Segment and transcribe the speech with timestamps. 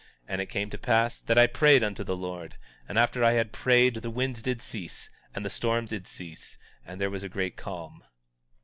[0.27, 2.55] And it came to pass that I prayed unto the Lord;
[2.89, 6.99] and after I had prayed the winds did cease, and the storm did cease, and
[6.99, 8.03] there was a great calm.